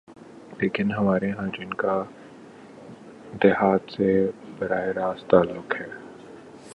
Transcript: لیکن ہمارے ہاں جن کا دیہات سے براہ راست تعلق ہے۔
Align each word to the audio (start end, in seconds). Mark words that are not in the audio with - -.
لیکن 0.59 0.91
ہمارے 0.91 1.31
ہاں 1.31 1.47
جن 1.57 1.73
کا 1.73 2.03
دیہات 3.43 3.91
سے 3.91 4.09
براہ 4.59 4.85
راست 4.95 5.29
تعلق 5.29 5.75
ہے۔ 5.81 5.87